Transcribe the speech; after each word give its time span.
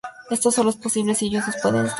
Esto 0.31 0.49
sólo 0.49 0.71
es 0.71 0.77
posible 0.77 1.13
si 1.13 1.27
ellos 1.27 1.45
dos 1.45 1.55
pueden 1.61 1.85
estar 1.85 1.87
juntos. 1.87 1.89